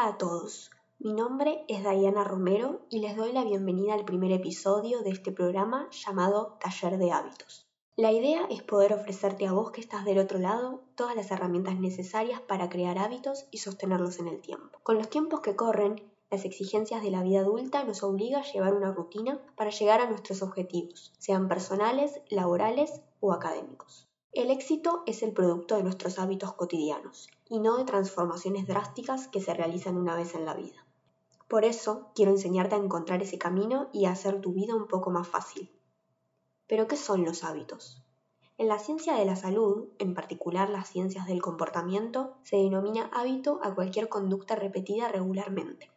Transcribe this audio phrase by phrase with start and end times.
[0.00, 4.32] Hola a todos, mi nombre es Diana Romero y les doy la bienvenida al primer
[4.32, 7.68] episodio de este programa llamado Taller de Hábitos.
[7.96, 11.78] La idea es poder ofrecerte a vos que estás del otro lado todas las herramientas
[11.78, 14.78] necesarias para crear hábitos y sostenerlos en el tiempo.
[14.84, 18.72] Con los tiempos que corren, las exigencias de la vida adulta nos obliga a llevar
[18.72, 24.09] una rutina para llegar a nuestros objetivos, sean personales, laborales o académicos.
[24.32, 29.40] El éxito es el producto de nuestros hábitos cotidianos y no de transformaciones drásticas que
[29.40, 30.86] se realizan una vez en la vida.
[31.48, 35.10] Por eso quiero enseñarte a encontrar ese camino y a hacer tu vida un poco
[35.10, 35.68] más fácil.
[36.68, 38.04] Pero ¿qué son los hábitos?
[38.56, 43.58] En la ciencia de la salud, en particular las ciencias del comportamiento, se denomina hábito
[43.64, 45.90] a cualquier conducta repetida regularmente.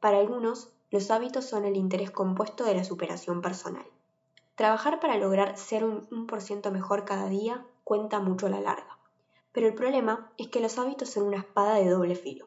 [0.00, 3.86] Para algunos, los hábitos son el interés compuesto de la superación personal.
[4.54, 8.98] Trabajar para lograr ser un 1% mejor cada día cuenta mucho a la larga.
[9.52, 12.46] Pero el problema es que los hábitos son una espada de doble filo.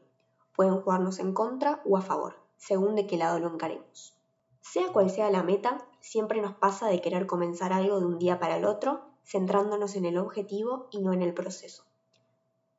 [0.55, 4.13] Pueden jugarnos en contra o a favor, según de qué lado lo encaremos.
[4.61, 8.39] Sea cual sea la meta, siempre nos pasa de querer comenzar algo de un día
[8.39, 11.83] para el otro, centrándonos en el objetivo y no en el proceso.